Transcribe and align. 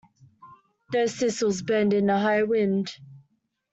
Those 0.91 1.13
thistles 1.15 1.61
bend 1.61 1.93
in 1.93 2.09
a 2.09 2.19
high 2.19 2.41
wind. 2.41 2.91